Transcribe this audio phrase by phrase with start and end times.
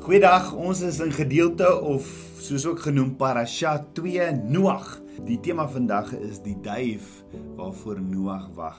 [0.00, 2.06] Goeiedag, ons is in gedeelte of
[2.40, 4.86] soos ook genoem Parasha 2 Noag.
[5.26, 7.18] Die tema vandag is die duif
[7.58, 8.78] waarvoor Noag wag.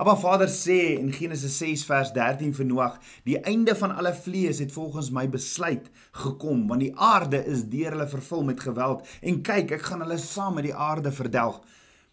[0.00, 2.96] Abba Vader sê in Genesis 6 vers 13 vir Noag,
[3.28, 5.90] die einde van alle vlees het volgens my besluit
[6.24, 10.16] gekom, want die aarde is deur hulle vervul met geweld en kyk, ek gaan hulle
[10.24, 11.60] saam met die aarde verdelg.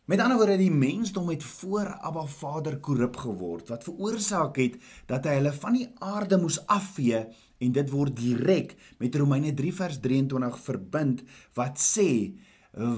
[0.03, 4.75] Met ander woorde, die mensdom het voor Abba Vader korrup geword, wat veroorsaak het
[5.07, 7.21] dat hy hulle van die aarde moes afvee
[7.63, 11.23] en dit word direk met Romeine 3 vers 23 verbind
[11.59, 12.09] wat sê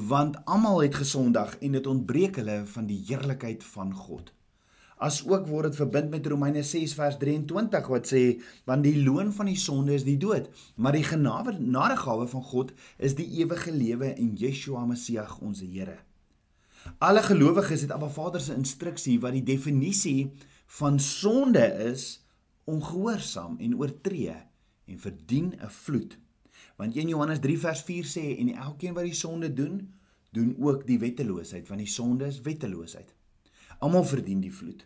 [0.09, 4.31] want almal het gesondag en dit ontbreek hulle van die heerlikheid van God.
[4.95, 8.23] As ook word dit verbind met Romeine 6 vers 23 wat sê
[8.69, 10.47] want die loon van die sonde is die dood,
[10.79, 15.99] maar die genadegawe van God is die ewige lewe in Yeshua Messie ons Here.
[16.99, 20.31] Alle gelowiges het Abba Vader se instruksie wat die definisie
[20.79, 22.21] van sonde is
[22.63, 24.35] ongehoorsaam en oortree
[24.85, 26.17] en verdien 'n vloed.
[26.75, 29.93] Want 1 Johannes 3 vers 4 sê en elkeen wat die sonde doen,
[30.31, 33.13] doen ook die wetteloosheid want die sonde is wetteloosheid.
[33.79, 34.85] Almal verdien die vloed.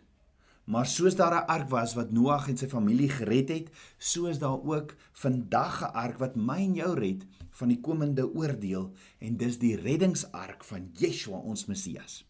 [0.64, 4.38] Maar soos daar 'n ark was wat Noag en sy familie gered het, so is
[4.38, 9.36] daar ook vandag 'n ark wat my en jou red van die komende oordeel en
[9.36, 12.24] dis die reddingsark van Yeshua ons Messias.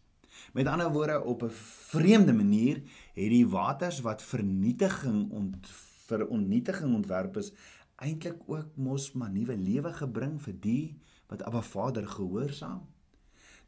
[0.53, 1.49] Met ander woorde op 'n
[1.91, 2.81] vreemde manier
[3.13, 5.67] het die waters wat vernietiging ont
[6.11, 7.53] vir onnietiging ontwerp is
[8.01, 10.85] eintlik ook mos maar nuwe lewe gebring vir die
[11.31, 12.81] wat Abba Vader gehoorsaam.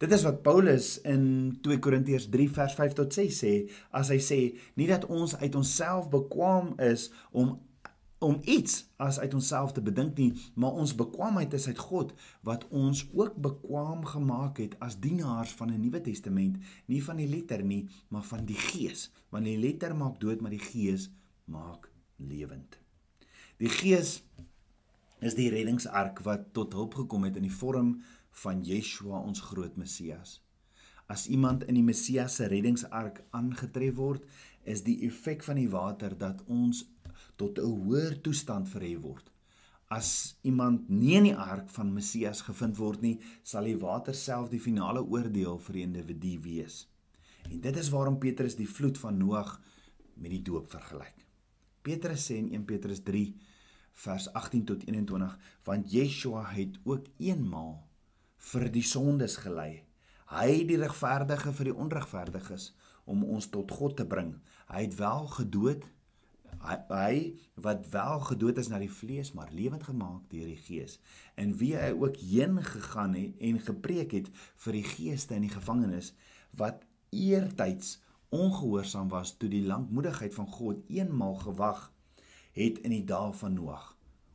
[0.02, 3.54] Dit is wat Paulus in 2 Korintiërs 3 vers 5 tot 6 sê
[3.96, 4.40] as hy sê
[4.80, 7.56] nie dat ons uit onsself bekwam is om
[8.24, 12.14] om iets as uit onsself te bedink nie, maar ons bekwaamheid is uit God
[12.48, 16.56] wat ons ook bekwam gemaak het as dienaars van 'n Nuwe Testament,
[16.88, 20.56] nie van die letter nie, maar van die Gees, want die letter maak dood, maar
[20.56, 21.12] die Gees
[21.46, 22.80] maak lewend.
[23.58, 24.22] Die Gees
[25.24, 27.96] is die reddingsark wat tot hulp gekom het in die vorm
[28.44, 30.40] van Yeshua ons groot Messias.
[31.08, 34.24] As iemand in die Messias se reddingsark aangetref word,
[34.64, 36.86] is die effek van die water dat ons
[37.36, 39.30] tot 'n hoër toestand verhef word.
[39.90, 44.50] As iemand nie in die ark van Messias gevind word nie, sal die water self
[44.50, 46.88] die finale oordeel vir die individu wees.
[47.52, 49.62] En dit is waarom Petrus die vloed van Noag
[50.16, 51.28] met die doop vergelyk.
[51.84, 53.26] Petrus sê in 1 Petrus 3
[54.04, 55.34] vers 18 tot 21,
[55.68, 57.76] want Yeshua het ook eenmaal
[58.52, 59.84] vir die sondes gelei.
[60.34, 62.72] Hy die regverdige vir die onregverdiges
[63.06, 64.34] om ons tot God te bring.
[64.72, 65.86] Hy het wel gedood
[66.64, 67.16] hy, hy
[67.66, 71.00] wat wel gedood is na die vlees maar lewend gemaak deur die gees
[71.40, 74.30] en wie hy ook heen gegaan het en gepreek het
[74.66, 76.14] vir die geeste in die gevangenis
[76.60, 77.98] wat eertyds
[78.34, 81.92] ongehoorsaam was toe die lankmoedigheid van God eenmal gewag
[82.58, 83.92] het in die dae van Noag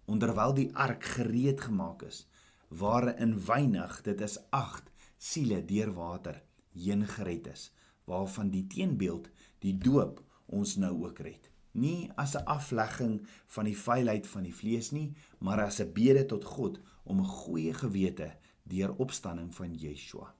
[0.08, 2.26] onderwyl die ark gereed gemaak is
[2.68, 6.42] waarin weinig dit is 8 siele deur water
[6.72, 7.68] heen gered is
[8.08, 9.28] waarvan die teenbeeld
[9.64, 11.50] die doop ons nou ook red.
[11.72, 16.26] Nie as 'n aflegging van die vuilheid van die vlees nie maar as 'n bede
[16.26, 20.34] tot God om 'n goeie gewete deur opstanding van Yeshua.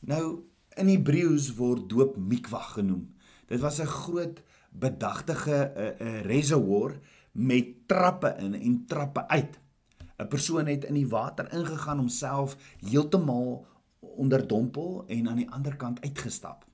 [0.00, 0.42] Nou
[0.76, 3.14] in Hebreëus word doop mikvah genoem
[3.46, 6.98] dit was 'n groot bedagtige 'n uh, uh, reservoir
[7.32, 9.60] met trappe in en trappe uit
[10.18, 13.66] 'n persoon het in die water ingegaan homself heeltemal
[14.00, 16.66] onderdompel en aan die ander kant uitgestap.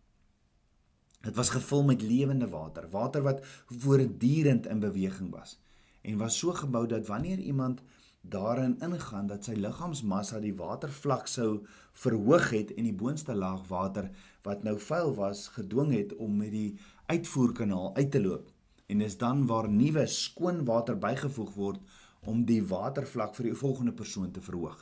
[1.20, 5.60] Dit was gevul met lewende water, water wat voortdurend in beweging was
[6.00, 7.82] en was so gebou dat wanneer iemand
[8.20, 11.64] daarin ingaan dat sy liggaamsmassa die watervlak sou
[12.02, 14.10] verhoog het en die boonste laag water
[14.44, 18.50] wat nou vuil was gedwing het om met die uitvoerkanaal uit te loop
[18.90, 23.92] en dis dan waar nuwe skoon water bygevoeg word om die watervlak vir die volgende
[23.96, 24.76] persoon te verhoog.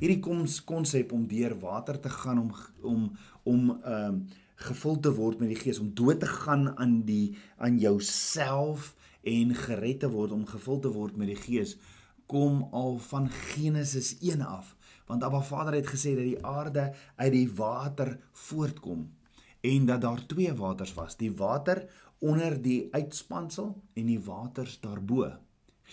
[0.00, 2.50] Hierdie konsep om deur water te gaan om
[2.82, 3.06] om
[3.44, 7.36] om ehm uh, gevul te word met die Gees om dood te gaan aan die
[7.60, 11.74] aan jouself en gered te word om gevul te word met die Gees
[12.26, 14.74] kom al van Genesis 1 af
[15.06, 19.08] want Abba Vader het gesê dat die aarde uit die water voortkom
[19.60, 21.86] en dat daar twee waters was die water
[22.18, 25.32] onder die uitspansel en die waters daarbo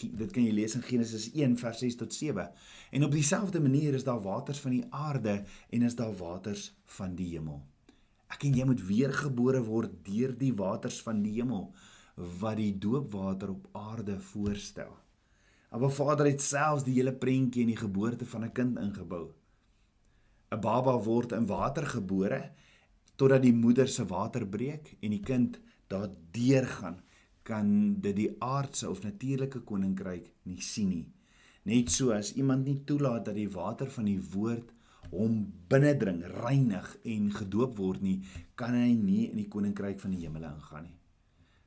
[0.01, 2.49] dit kan jy lees in Genesis 1 vers 6 tot 7.
[2.91, 7.15] En op dieselfde manier is daar waters van die aarde en is daar waters van
[7.15, 7.61] die hemel.
[8.33, 11.69] Ek en jy moet weergebore word deur die waters van die hemel
[12.15, 14.97] wat die doopwater op aarde voorstel.
[15.73, 19.33] Maar Vader het selfs die hele prentjie in die geboorte van 'n kind ingebou.
[20.51, 22.51] 'n Baba word in water gebore
[23.15, 27.01] totdat die moeder se water breek en die kind daardeur gaan
[27.43, 31.07] kan dit die aardse of natuurlike koninkryk nie sien nie.
[31.63, 34.71] Net so as iemand nie toelaat dat die water van die woord
[35.11, 38.21] hom binnendring, reinig en gedoop word nie,
[38.55, 40.97] kan hy nie in die koninkryk van die hemele ingaan nie.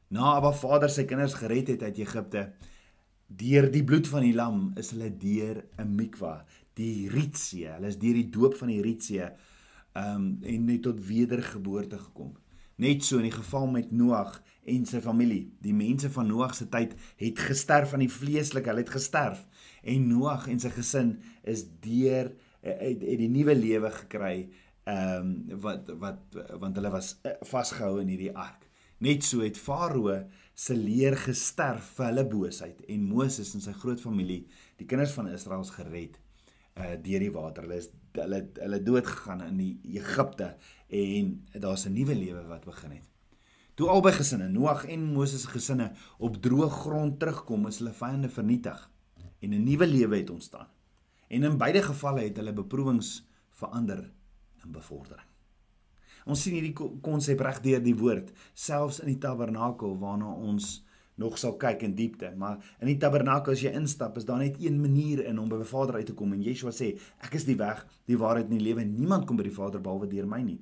[0.08, 2.52] Na Abba Vader sy kinders gered het uit Egipte,
[3.26, 6.44] deur die bloed van die lam is hulle deur 'n mikwa,
[6.74, 7.68] die Rietsee.
[7.74, 9.30] Hulle is deur die doop van die Rietsee
[9.94, 12.36] um en net tot wedergeboorte gekom.
[12.76, 15.52] Net so in die geval met Noag en sy familie.
[15.60, 19.46] Die mense van Noag se tyd het gesterf aan die vleeslike, hulle het gesterf
[19.82, 24.50] en Noag en sy gesin is deur het, het die nuwe lewe gekry
[24.86, 28.65] ehm um, wat wat want hulle was eh, vasgehou in hierdie ark.
[28.98, 30.14] Net so het Farao
[30.56, 34.46] se leer gesterf vir hulle boosheid en Moses en sy groot familie,
[34.80, 36.16] die kinders van Israel gered
[36.76, 37.64] uh deur die water.
[37.64, 40.54] Hulle is hulle hulle dood gegaan in die Egipte
[40.88, 43.08] en daar's 'n nuwe lewe wat begin het.
[43.76, 48.28] Toe albei gesinne, Noag en Moses se gesinne op droë grond terugkom, is hulle vyande
[48.28, 48.90] vernietig
[49.40, 50.68] en 'n nuwe lewe het ontstaan.
[51.28, 54.10] En in beide gevalle het hulle beproewings verander
[54.64, 55.25] in bevordering.
[56.26, 60.80] Ons sien hierdie konsep reg deur die woord, selfs in die tabernakel waarna ons
[61.16, 64.58] nog sal kyk in diepte, maar in die tabernakel as jy instap, is daar net
[64.60, 66.90] een manier in om by die Vader uit te kom en Yeshua sê,
[67.24, 67.80] ek is die weg,
[68.10, 68.84] die waarheid en die lewe.
[68.84, 70.58] Niemand kom by die Vader behalwe deur my nie.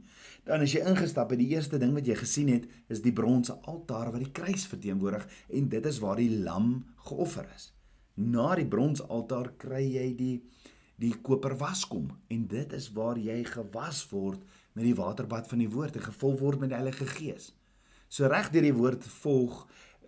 [0.46, 3.56] Dan as jy ingestap het, die eerste ding wat jy gesien het, is die bronse
[3.66, 5.26] altaar wat die kruis verteenwoordig
[5.58, 6.76] en dit is waar die lam
[7.08, 7.72] geoffer is.
[8.14, 10.34] Na die bronsaltaar kry jy die
[11.02, 14.44] die koper waskom en dit is waar jy gewas word
[14.74, 17.52] met die waterbad van die woord en gevul word met die Heilige Gees.
[18.08, 19.64] So reg deur die woord volg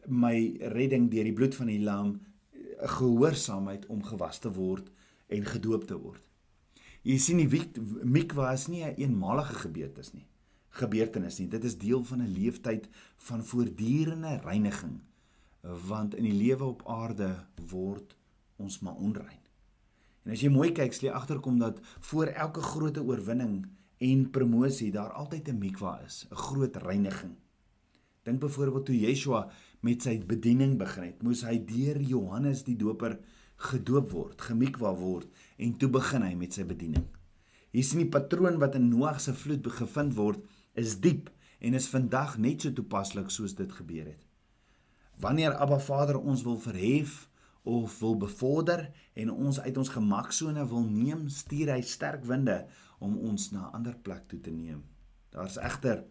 [0.06, 0.36] my
[0.74, 4.90] redding deur die bloed van die lam eh, gehoorsaamheid om gewas te word
[5.32, 6.22] en gedoop te word.
[7.06, 7.62] Jy sien die
[8.02, 10.26] mikwa is nie 'n een eenmalige gebeurtenis nie.
[10.70, 11.48] Gebeurtenis nie.
[11.48, 15.00] Dit is deel van 'n leeftyd van voortdurende reiniging
[15.62, 18.16] want in die lewe op aarde word
[18.56, 19.40] ons maar onrein.
[20.24, 21.80] En as jy mooi kyk, sal jy agterkom dat
[22.10, 23.66] voor elke groot oorwinning
[23.98, 27.34] en promosie daar altyd 'n mikwa is, 'n groot reiniging.
[28.22, 29.50] Dink byvoorbeeld toe Yeshua
[29.80, 33.18] met sy bediening begin het, moes hy deur Johannes die Doper
[33.56, 37.06] gedoop word, gemikwa word en toe begin hy met sy bediening.
[37.70, 40.42] Hier sien die patroon wat in Noag se vloed gevind word,
[40.74, 44.22] is diep en is vandag net so toepaslik soos dit gebeur het.
[45.20, 47.28] Wanneer Abba Vader ons wil verhef
[47.66, 52.66] of wil bevorder en ons uit ons gemaksone wil neem, stuur hy sterk winde
[52.98, 54.84] om ons na 'n ander plek toe te neem.
[55.30, 56.04] Daar's egter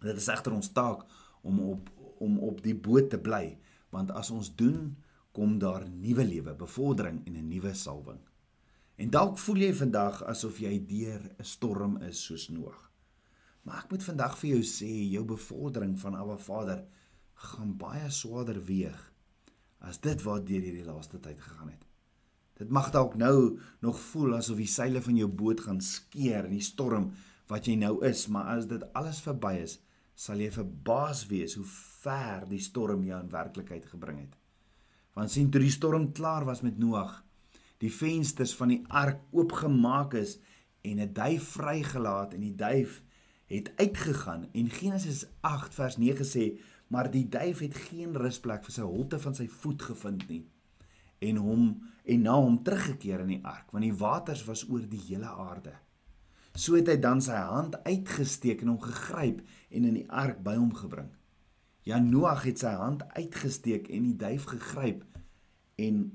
[0.00, 1.06] dit is egter ons taak
[1.42, 3.58] om op om op die boot te bly,
[3.90, 4.96] want as ons doen,
[5.32, 8.20] kom daar nuwe lewe, bevordering en 'n nuwe salwing.
[8.96, 12.90] En dalk voel jy vandag asof jy deur 'n storm is soos Noag.
[13.62, 16.84] Maar ek moet vandag vir jou sê, jou bevordering van Abba Vader
[17.34, 19.12] gaan baie swaarder weeg
[19.78, 21.86] as dit wat deur hierdie laaste tyd gegaan het.
[22.62, 26.54] Dit mag dalk nou nog voel asof die seile van jou boot gaan skeer in
[26.54, 27.08] die storm
[27.50, 29.80] wat jy nou is, maar as dit alles verby is,
[30.14, 31.66] sal jy verbaas wees hoe
[32.04, 34.36] ver die storm jou in werklikheid gebring het.
[35.18, 37.18] Want sien toe die storm klaar was met Noag,
[37.82, 40.38] die vensters van die ark oopgemaak is
[40.86, 43.02] en 'n duif vrygelaat en die duif
[43.50, 48.72] het uitgegaan en Genesis 8 vers 9 sê maar die duif het geen rusplek vir
[48.72, 50.44] sy holte van sy voet gevind nie
[51.18, 55.02] en hom en na hom teruggekeer in die ark want die waters was oor die
[55.06, 55.74] hele aarde.
[56.54, 59.40] So het hy dan sy hand uitgesteek en hom gegryp
[59.70, 61.08] en in die ark by hom gebring.
[61.88, 65.06] Ja Noag het sy hand uitgesteek en die duif gegryp
[65.80, 66.10] en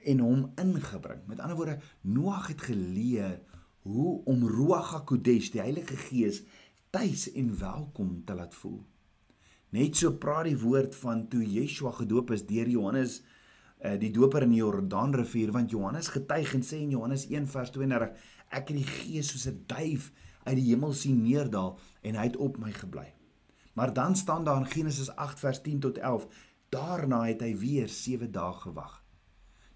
[0.00, 1.26] en hom ingebring.
[1.28, 3.40] Met ander woorde Noag het geleer
[3.84, 6.42] hoe om Ruach HaKodesh die Heilige Gees
[6.90, 8.80] tuis en welkom te laat voel.
[9.70, 13.20] Net so praat die woord van toe Yeshua gedoop is deur Johannes
[13.84, 17.70] uh, die doper in die Jordaanrivier want Johannes getuig en sê in Johannes 1 vers
[17.70, 20.10] 32 ek het die gees soos 'n duif
[20.44, 23.12] uit die hemel sien neerdal en hy het op my gebly.
[23.74, 26.26] Maar dan staan daar in Genesis 8 vers 10 tot 11
[26.68, 29.04] daarna het hy weer 7 dae gewag.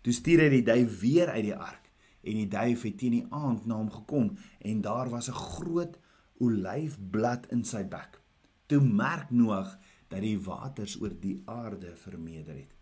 [0.02, 1.90] Toe stuur hy die duif weer uit die ark
[2.25, 5.99] en die duif het teen die aand na hom gekom en daar was 'n groot
[6.38, 8.20] olyfblad in sy bek.
[8.66, 12.75] Toe merk Noag dat die waters oor die aarde vermeerder het.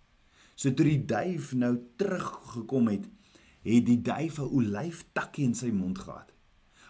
[0.55, 3.09] So toe die duif nou teruggekom het,
[3.63, 6.33] het die duif 'n olyftakkie in sy mond gehad.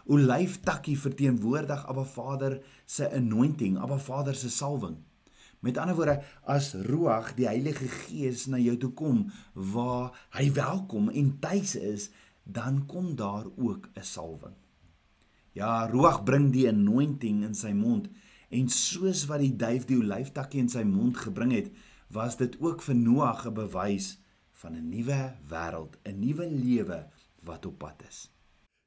[0.06, 4.96] Olyftakkie verteenwoordig Abba Vader se anointing, Abba Vader se salwing.
[5.60, 11.08] Met ander woorde, as Ruach, die Heilige Gees na jou toe kom waar hy welkom
[11.08, 12.10] en tuis is,
[12.42, 14.54] dan kom daar ook 'n salwing.
[15.52, 18.08] Ja, Ruach bring die anointing in sy mond
[18.52, 21.70] En soos wat die duif die olyftakkie in sy mond gebring het,
[22.12, 24.18] was dit ook vir Noag 'n bewys
[24.50, 27.06] van 'n nuwe wêreld, 'n nuwe lewe
[27.42, 28.30] wat op pad is.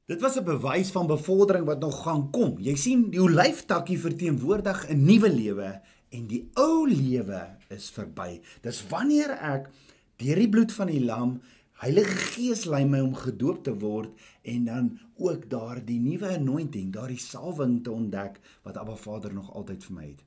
[0.05, 2.59] Dit was 'n bewys van bevordering wat nog gaan kom.
[2.59, 8.41] Jy sien, die olyftakkie verteenwoordig 'n nuwe lewe en die ou lewe is verby.
[8.61, 9.69] Dis wanneer ek
[10.15, 11.41] deur die bloed van die lam
[11.75, 14.13] Heilige Gees lei my om gedoop te word
[14.47, 14.85] en dan
[15.19, 20.05] ook daardie nuwe anointing, daardie salwing te ontdek wat Abba Vader nog altyd vir my
[20.05, 20.23] het.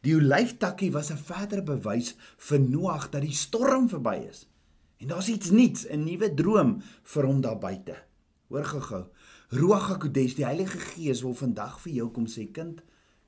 [0.00, 4.46] Die olyftakkie was 'n verdere bewys vir Noag dat die storm verby is.
[4.98, 7.96] En daar's iets nuuts, 'n nuwe droom vir hom daar buite.
[8.48, 9.04] Hoor gou-gou.
[9.48, 12.82] Ruach HaKodesh, die Heilige Gees wil vandag vir jou kom sê, kind,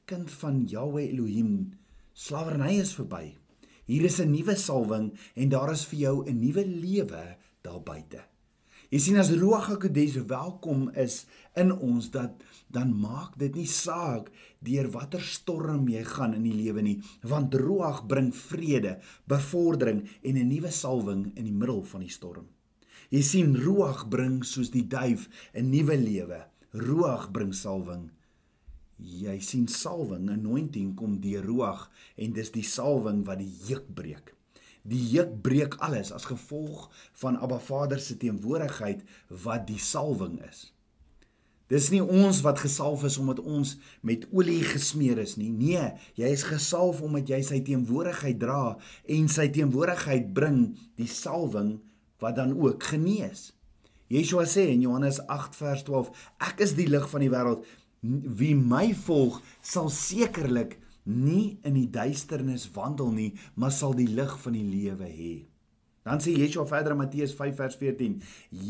[0.05, 1.73] kind van Yahweh Elohim,
[2.13, 3.37] slawerny is verby.
[3.85, 8.30] Hier is 'n nuwe salwing en daar is vir jou 'n nuwe lewe daar buite.
[8.91, 11.21] Jy sien as Ruach HaKodesh welkom is
[11.55, 12.41] in ons dat
[12.75, 14.33] dan maak dit nie saak
[14.67, 18.97] deur watter storm jy gaan in die lewe nie, want Ruach bring vrede,
[19.31, 22.49] bevordering en 'n nuwe salwing in die middel van die storm.
[23.15, 26.41] Jy sien Ruach bring soos die duif 'n nuwe lewe.
[26.75, 28.11] Ruach bring salwing
[28.99, 34.35] jy sien salwing, anointing kom deur Ruach en dis die salwing wat die juk breek.
[34.83, 36.89] Die juk breek alles as gevolg
[37.21, 39.03] van Abba Vader se teenwoordigheid
[39.45, 40.71] wat die salwing is.
[41.71, 45.53] Dis nie ons wat gesalf is omdat ons met olie gesmeer is nie.
[45.55, 45.85] Nee,
[46.19, 48.75] jy is gesalf omdat jy sy teenwoordigheid dra
[49.07, 50.65] en sy teenwoordigheid bring
[50.99, 51.77] die salwing
[52.21, 53.53] wat dan ook genees.
[54.11, 56.11] Yeshua sê in Johannes 8 vers 12:
[56.43, 57.63] Ek is die lig van die wêreld
[58.03, 64.35] wie my volg sal sekerlik nie in die duisternis wandel nie, maar sal die lig
[64.43, 65.35] van die lewe hê.
[66.07, 68.21] Dan sê Yeshua verder in Matteus 5 vers 14: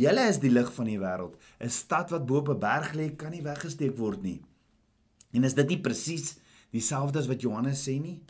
[0.00, 1.38] Julle is die lig van die wêreld.
[1.60, 4.40] 'n Stad wat bo op 'n berg lê, kan nie weggesteek word nie.
[5.32, 6.38] En is dit nie presies
[6.72, 8.20] dieselfde as wat Johannes sê nie?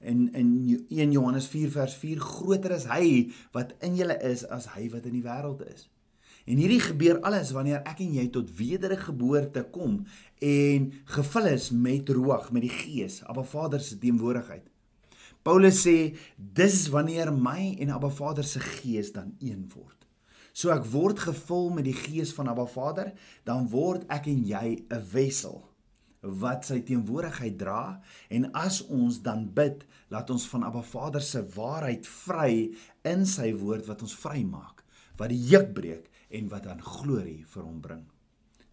[0.00, 4.66] In in 1 Johannes 4 vers 4: Groter is hy wat in julle is as
[4.74, 5.88] hy wat in die wêreld is.
[6.48, 10.00] En hierdie gebeur alles wanneer ek en jy tot wedergeboorte kom
[10.40, 14.64] en gevul is met roog, met die Gees, Abba Vader se teenwoordigheid.
[15.44, 20.06] Paulus sê dis wanneer my en Abba Vader se Gees dan een word.
[20.56, 23.12] So ek word gevul met die Gees van Abba Vader,
[23.44, 25.66] dan word ek en jy 'n wessel
[26.20, 28.00] wat sy teenwoordigheid dra
[28.30, 32.72] en as ons dan bid, laat ons van Abba Vader se waarheid vry
[33.04, 34.82] in sy woord wat ons vrymaak,
[35.16, 38.04] wat die juk breek en wat dan glorie vir hom bring.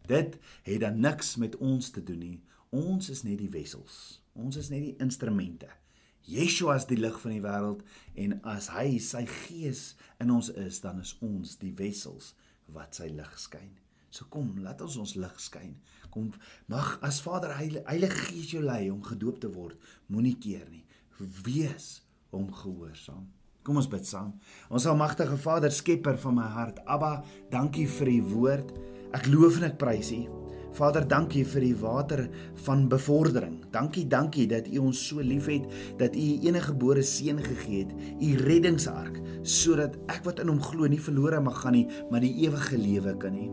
[0.08, 2.38] Dit het dan niks met ons te doen nie.
[2.70, 4.22] Ons is net die wessels.
[4.34, 5.70] Ons is net die instrumente.
[6.26, 7.82] Yeshua is die lig van die wêreld
[8.22, 12.34] en as hy sy gees in ons is, dan is ons die wessels
[12.74, 13.76] wat sy lig skyn.
[14.10, 15.76] So kom, laat ons ons lig skyn.
[16.10, 16.32] Kom,
[16.72, 20.86] mag as Vader Heilige Gees jou lei om gedoop te word, moenie keer nie.
[21.20, 22.00] Wees
[22.32, 23.28] hom gehoorsaam.
[23.66, 24.36] Kom ons bid saam.
[24.70, 28.74] Ons almagtige Vader, skepper van my hart, Abba, dankie vir u woord.
[29.18, 30.22] Ek loof en ek prys u.
[30.76, 32.22] Vader, dankie vir die water
[32.66, 33.62] van bevordering.
[33.72, 35.70] Dankie, dankie dat U ons so liefhet
[36.02, 40.60] dat U U enige gebore seun gegee het, U reddingsark, sodat ek wat in Hom
[40.62, 43.48] glo nie verlore mag gaan nie, maar die ewige lewe kan hê.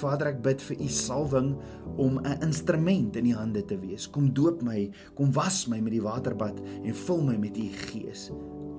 [0.00, 1.54] Vader, ek bid vir U salwing
[1.96, 4.06] om 'n instrument in U hande te wees.
[4.10, 8.30] Kom doop my, kom was my met die waterbad en vul my met U Gees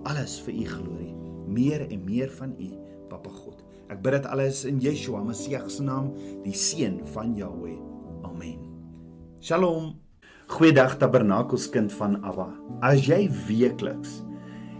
[0.05, 1.13] alles vir u glorie,
[1.50, 2.69] meer en meer van u,
[3.10, 3.62] Papa God.
[3.89, 6.12] Ek bid dit alles in Yeshua Messie se naam,
[6.43, 7.77] die seun van Jahweh.
[8.25, 8.60] Amen.
[9.41, 9.95] Shalom.
[10.48, 12.51] Goeiedag Tabernakelskind van Abba.
[12.86, 14.22] As jy weekliks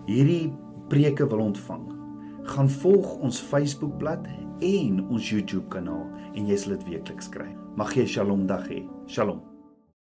[0.06, 0.54] hierdie
[0.90, 1.88] preke wil ontvang,
[2.46, 4.28] gaan volg ons Facebookblad
[4.62, 7.50] en ons YouTube kanaal en jy sal dit weekliks kry.
[7.76, 8.88] Mag jy 'n Shalom dag hê.
[9.08, 9.55] Shalom.